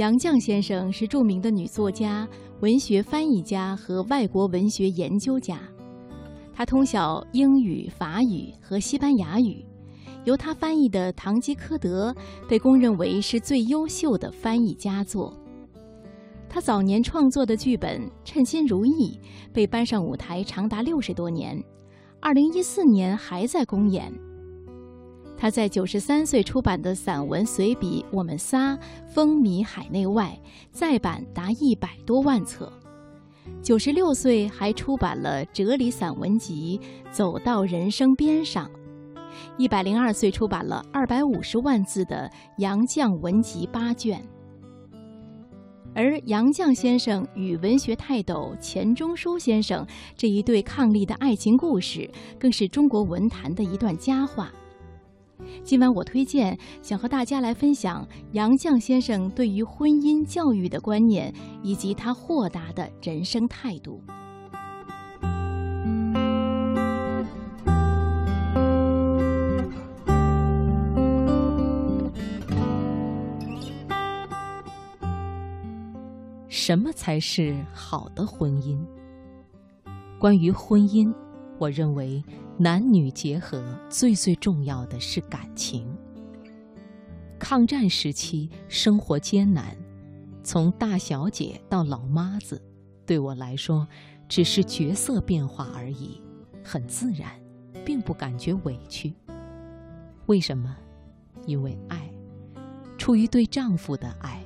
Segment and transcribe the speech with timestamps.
[0.00, 2.26] 杨绛先生是著名的女作家、
[2.60, 5.60] 文学翻译家和外国文学研究家，
[6.54, 9.62] 她通晓英语、法语和西班牙语。
[10.24, 12.10] 由他翻译的《堂吉诃德》
[12.48, 15.34] 被公认为是最优秀的翻译佳作。
[16.48, 19.20] 他早年创作的剧本《称心如意》
[19.52, 21.62] 被搬上舞台长达六十多年，
[22.20, 24.10] 二零一四年还在公演。
[25.40, 28.76] 他在九十三岁出版的散文随笔《我们仨》
[29.08, 30.38] 风靡海内外，
[30.70, 32.70] 再版达一百多万册。
[33.62, 36.78] 九十六岁还出版了哲理散文集
[37.10, 38.66] 《走到人生边上》。
[39.56, 44.22] 一百零二岁出版了二百五十万字的《杨绛文集》八卷，
[45.94, 54.52] 而杨绛先生与文学泰斗钱钟书先生这一对伉俪的爱情故事，更是中国文坛的一段佳话。
[55.62, 64.02] 今晚我推荐，想和大家来分享杨绛先生对于婚姻教育的观念，以及他豁达的人生态度。
[76.48, 78.78] 什么才是好的婚姻？
[80.20, 81.12] 关于婚姻，
[81.58, 82.22] 我认为
[82.62, 85.90] 男女结合最最重要的是感情。
[87.38, 89.74] 抗战时期生活艰难，
[90.44, 92.60] 从大小姐到老妈子，
[93.06, 93.88] 对我来说
[94.28, 96.20] 只是角色变化而已，
[96.62, 97.30] 很自然，
[97.82, 99.14] 并不感觉委屈。
[100.26, 100.76] 为什么？
[101.46, 102.12] 因为爱，
[102.98, 104.38] 出于对丈夫的爱。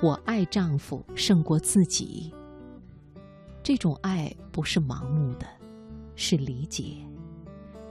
[0.00, 2.32] 我爱丈夫胜过自己。
[3.60, 5.44] 这种爱不是盲目的，
[6.14, 6.98] 是理解。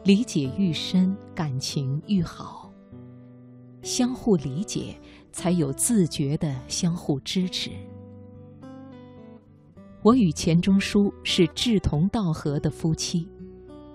[0.03, 2.69] 理解愈深，感情愈好。
[3.81, 4.99] 相互理解，
[5.31, 7.71] 才有自觉的相互支持。
[10.01, 13.25] 我与钱钟书是志同道合的夫妻。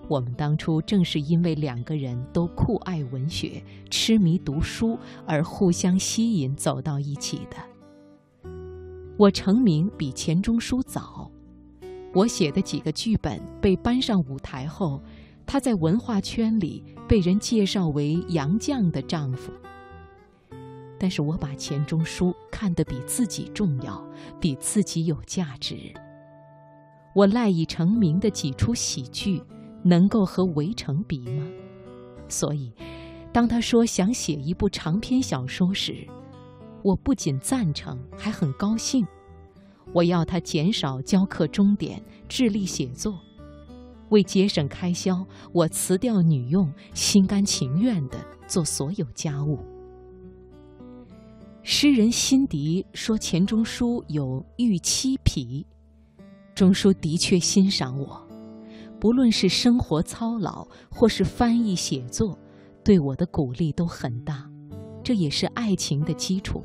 [0.07, 4.97] 我们当初正是因为两个人都酷爱文学、痴迷读书，
[5.27, 8.49] 而互相吸引，走到一起的。
[9.15, 11.29] 我成名比钱钟书早，
[12.15, 14.99] 我写的几个剧本被搬上舞台后，
[15.51, 19.51] 他在文化圈里被人介绍为杨绛的丈夫。
[20.99, 24.07] 但是我把钱钟书看得比自己重要，
[24.39, 25.75] 比自己有价值。
[27.15, 29.41] 我赖以成名的几出喜剧，
[29.81, 31.49] 能够和《围城》比吗？
[32.27, 32.71] 所以，
[33.33, 36.07] 当他说想写一部长篇小说时，
[36.83, 39.03] 我不仅赞成，还很高兴。
[39.93, 43.19] 我要他减少教课终点，致力写作。
[44.09, 49.59] 为节省开销，我辞掉女佣，心甘情愿地做所有家务。
[51.61, 55.65] 诗人辛迪说钱钟书有预期癖，
[56.55, 58.27] 钟书的确欣赏我，
[58.99, 62.37] 不论是生活操劳，或是翻译写作，
[62.83, 64.49] 对我的鼓励都很大，
[65.03, 66.63] 这也是爱情的基础。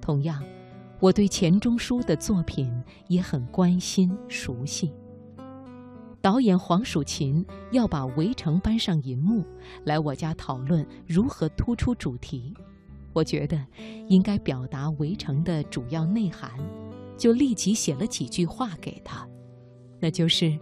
[0.00, 0.42] 同样，
[1.00, 2.72] 我对钱钟书的作品
[3.08, 4.90] 也很关心熟悉。
[6.22, 9.44] 导演黄蜀芹要把《围城》搬上银幕，
[9.84, 12.54] 来我家讨论如何突出主题。
[13.12, 13.60] 我觉得
[14.06, 16.48] 应该表达《围城》的主要内涵，
[17.18, 19.28] 就立即写了几句话给他，
[19.98, 20.56] 那就是：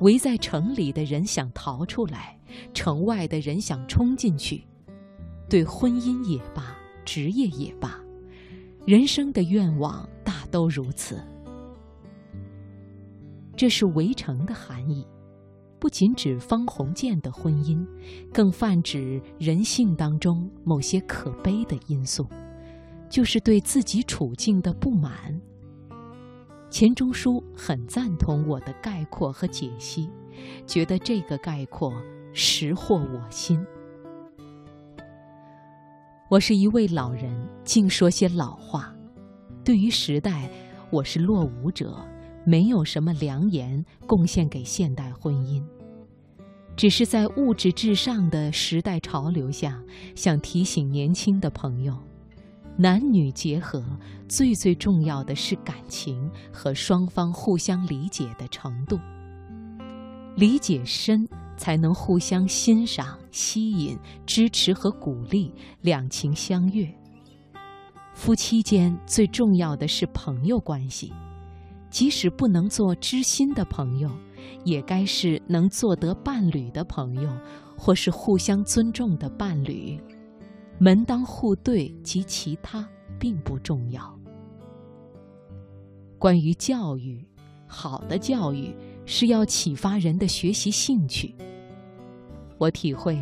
[0.00, 2.40] 围在城里的人想逃出来，
[2.72, 4.64] 城外的人想冲进去。
[5.50, 8.00] 对婚姻也罢，职业也罢。
[8.86, 11.22] 人生的愿望大都如此，
[13.56, 15.06] 这是围城的含义，
[15.78, 17.86] 不仅指方鸿渐的婚姻，
[18.32, 22.26] 更泛指人性当中某些可悲的因素，
[23.08, 25.40] 就是对自己处境的不满。
[26.70, 30.10] 钱钟书很赞同我的概括和解析，
[30.66, 31.92] 觉得这个概括
[32.32, 33.64] 识获我心。
[36.28, 38.92] 我是一位老人，净说些老话。
[39.62, 40.50] 对于时代，
[40.90, 41.96] 我是落伍者，
[42.44, 45.62] 没有什么良言贡献给现代婚姻。
[46.76, 49.80] 只是在物质至上的时代潮流下，
[50.14, 51.96] 想提醒年轻的朋友：
[52.76, 53.84] 男女结合
[54.28, 58.98] 最最重要的是感情和双方互相理解的程度。
[60.36, 61.28] 理解深。
[61.56, 63.96] 才能互相欣赏、吸引、
[64.26, 66.84] 支持和鼓励，两情相悦。
[68.12, 71.12] 夫妻间最重要的是朋友关系，
[71.94, 74.10] 即使不能做知心的朋友，
[74.64, 77.30] 也该是能做得伴侣的朋友，
[77.78, 79.96] 或是互相尊重的伴侣。
[80.80, 82.84] 门当户对及其他
[83.16, 84.12] 并不重要。
[86.18, 87.24] 关于教育，
[87.64, 88.74] 好的教育
[89.06, 91.32] 是要启发人的学习兴趣。
[92.58, 93.16] 我体会，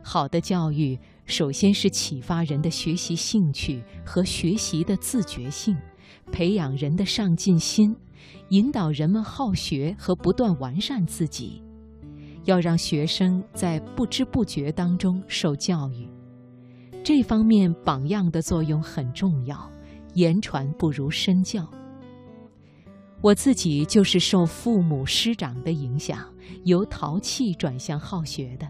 [0.00, 0.96] 好的教育
[1.26, 5.76] 首先是启发人的学习兴趣和学习的自觉性，
[6.30, 7.92] 培养人的上进心，
[8.52, 11.62] 引导人们好学和不断完善自己。
[12.44, 16.06] 要让学生在不知不觉当中受教育，
[17.02, 19.70] 这方面榜样的作用很重要。
[20.12, 21.66] 言传不如身教。
[23.22, 26.28] 我自己就是受父母师长的影响，
[26.64, 28.68] 由淘气转向好学的。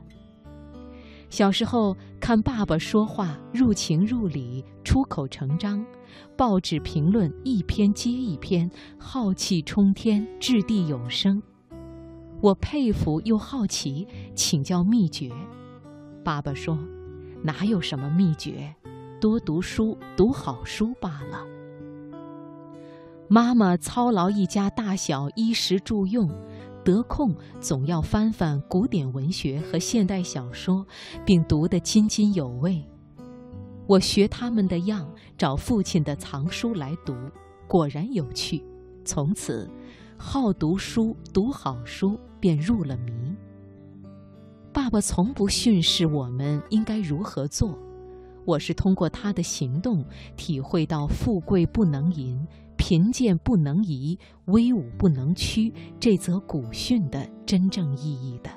[1.33, 5.83] 小时候看爸爸说话入情入理、出口成章，
[6.37, 11.43] 报纸评论一篇接一篇，浩气冲天、掷地有声。
[12.43, 15.33] 我佩服又好奇，请教秘诀。
[16.23, 16.79] 爸爸说
[17.43, 18.71] ：“哪有什么秘诀，
[19.19, 21.47] 多读书，读好书罢了。”
[23.27, 26.29] 妈妈操劳一家大小衣食住用，
[26.85, 30.87] 得空总要翻翻古典文学和现代小说，
[31.25, 32.85] 并读得津津有味。
[33.87, 37.15] 我学他们的样，找父亲的藏书来读，
[37.67, 38.63] 果然有趣。
[39.05, 39.71] 从此。
[40.25, 43.13] 好读书，读好书便入了迷。
[44.73, 47.77] 爸爸从不训示我们应该如何做，
[48.45, 50.05] 我是通过他的行动
[50.37, 52.41] 体会到“富贵不能淫，
[52.85, 58.51] 贫贱不能移，威武不能屈”这则古训的真正意义的。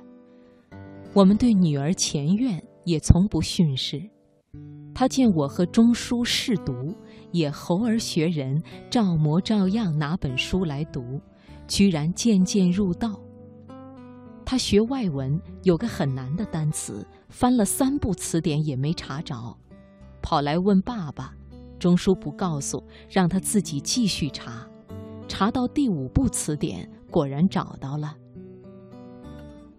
[1.13, 4.01] 我们对女儿钱院也从不训示，
[4.95, 6.73] 他见我和钟书试读，
[7.33, 11.21] 也猴儿学人，照模照样拿本书来读。
[11.67, 13.21] 居然渐渐入道。
[14.43, 19.55] 他学外文有个很难的单词，翻了三部词典也没查着，
[20.19, 21.31] 跑来问爸爸，
[21.79, 24.67] 钟书不告诉，让他自己继续查，
[25.27, 28.15] 查到第五部词典，果然找到了。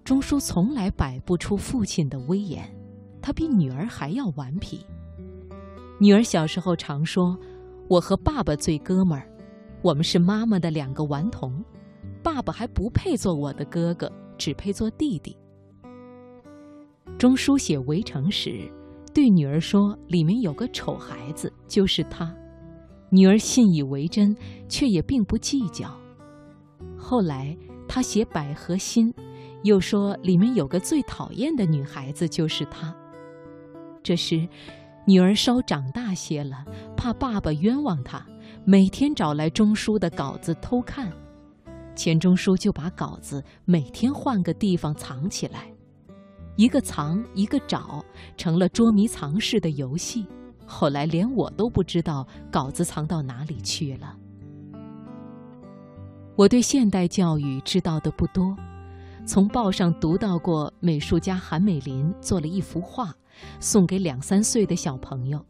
[0.04, 2.64] 钟书从来摆不出父亲的威严，
[3.20, 4.84] 他比女儿还要顽皮。
[5.98, 7.36] 女儿小时候常说
[7.88, 9.26] ：“我和爸爸最哥们儿，
[9.82, 11.64] 我们是妈妈的两个顽童。”
[12.22, 15.36] 爸爸还不配做我的哥哥，只配做弟弟。
[17.16, 18.70] 钟书写《围城》时，
[19.16, 22.30] 对女儿说：“里面有个丑孩子，就是他。”
[23.08, 24.36] 女儿信以为真，
[24.68, 25.90] 却也并不计较。
[26.98, 27.56] 后来
[27.88, 29.10] 他写《百合心》，
[29.62, 32.94] 又说里面有个最讨厌的女孩子，就是他。
[34.02, 34.46] 这时，
[35.06, 36.62] 女儿稍长大些了，
[36.94, 38.22] 怕爸爸冤枉她，
[38.66, 41.10] 每天找来钟书的稿子偷看。
[41.94, 45.72] 钱钟书就把稿子每天换个地方藏起来，
[46.56, 48.04] 一个藏一个找，
[48.36, 50.26] 成了捉迷藏式的游戏。
[50.64, 54.16] 后来连我都不知道稿子藏到哪里去了。
[56.34, 58.56] 我对现代教育知道的不多，
[59.24, 63.14] 从报上读到过美术家韩美林做了一幅画，
[63.60, 65.44] 送给两三岁的小朋友，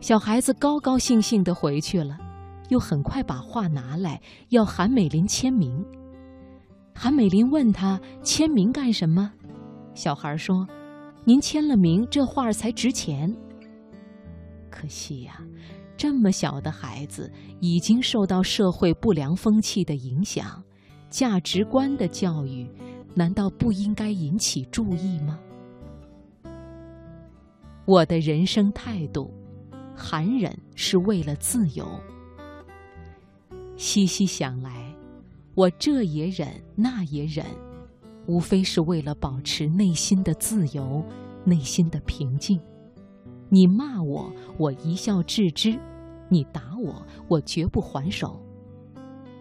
[0.00, 2.16] 小孩子高高兴兴地回去了。
[2.68, 5.84] 又很快把画拿来，要韩美林签名。
[6.94, 9.32] 韩美林问他签名干什么？
[9.98, 10.64] 小孩说
[11.26, 13.36] ：“您签了名，这画才值钱。”
[14.70, 15.44] 可惜呀，
[15.96, 17.28] 这么小的孩子
[17.58, 20.62] 已经受到社会不良风气的影响，
[21.10, 22.70] 价值观的教育，
[23.12, 25.36] 难道不应该引起注意吗？
[27.84, 29.34] 我的人生态度，
[29.96, 31.84] 含忍是为了自由。
[33.76, 34.94] 细细想来，
[35.56, 37.44] 我这也忍，那也忍，
[38.28, 41.02] 无非是为了保持内心的自由，
[41.44, 42.60] 内心的平静。
[43.48, 45.78] 你骂我，我一笑置之；
[46.28, 48.38] 你打我，我绝不还手。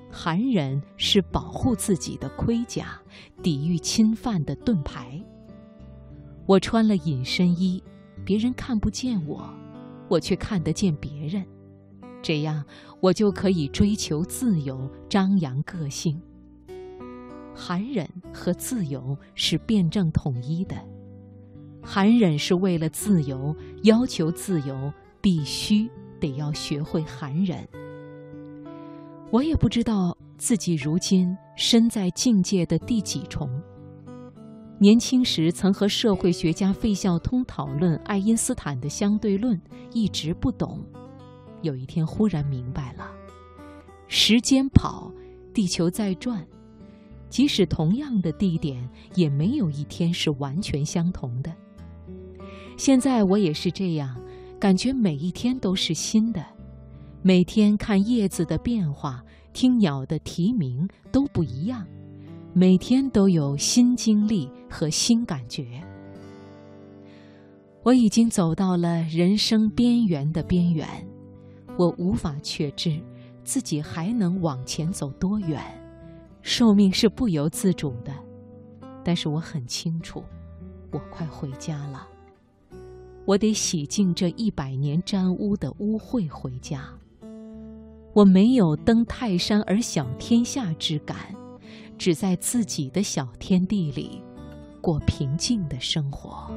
[0.10, 2.98] 含忍是保护自己的盔甲，
[3.44, 5.22] 抵御侵犯的盾牌。
[6.46, 7.84] 我穿了隐身衣，
[8.24, 9.54] 别人看不见我，
[10.10, 11.46] 我却看得见别人。
[12.22, 12.64] 这样，
[13.02, 16.22] 我就可以追求自由，张扬个性。
[17.58, 20.76] 含忍和自由是辩证统一的。
[21.82, 27.68] 含忍是为了自由，要求自由，必须得要学会含忍。
[29.32, 33.50] 我也不知道自己如今身在境界的第几重。
[34.80, 39.60] 年轻时曾和社会学家费孝通讨论爱因斯坦的相对论，
[39.92, 40.86] 一直不懂。
[41.64, 43.10] 有一天忽然明白了，
[44.08, 45.12] 时间跑，
[45.52, 46.46] 地球在转，
[47.30, 51.54] 即使同样的地点，也没有一天是完全相同的。
[52.78, 54.16] 现在我也是这样，
[54.60, 56.46] 感觉每一天都是新的，
[57.22, 61.86] 每天看叶子的变化，听鸟的啼鸣都不一样，
[62.54, 65.82] 每天都有新经历和新感觉。
[67.84, 70.88] 我已经走到了人生边缘的边缘，
[71.78, 73.00] 我无法确知
[73.44, 75.62] 自己还能往前走多远。
[76.48, 78.14] 寿命是不由自主的，
[79.04, 80.24] 但是我很清楚，
[80.92, 82.08] 我快回家了。
[83.26, 86.88] 我得洗净这一百年沾污的污秽回家。
[88.14, 91.18] 我没有登泰山而享天下之感，
[91.98, 94.24] 只在自己的小天地里
[94.80, 96.50] 过平静的生活。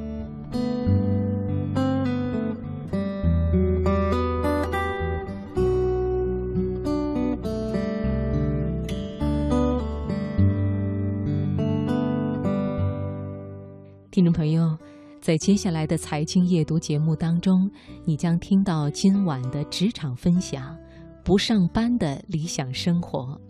[14.11, 14.76] 听众朋友，
[15.21, 17.71] 在接下来的财经夜读节目当中，
[18.05, 20.76] 你将听到今晚的职场分享：
[21.23, 23.40] 不上班的理想生活。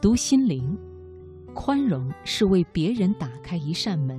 [0.00, 0.76] 读心灵，
[1.54, 4.18] 宽容是为别人打开一扇门，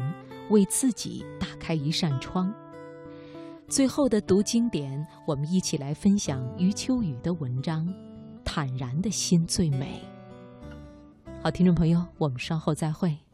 [0.49, 2.49] 为自己打开一扇窗。
[3.67, 7.85] 最后的读经典，我们一起来分享余秋雨的文章
[8.45, 9.99] 《坦然的心最美》。
[11.43, 13.24] 好，听众朋友，我们稍后再会。